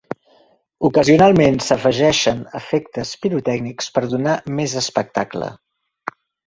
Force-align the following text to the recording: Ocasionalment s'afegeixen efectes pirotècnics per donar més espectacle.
Ocasionalment 0.89 1.59
s'afegeixen 1.67 2.41
efectes 2.63 3.13
pirotècnics 3.27 3.95
per 3.99 4.07
donar 4.17 4.43
més 4.59 4.79
espectacle. 4.87 5.57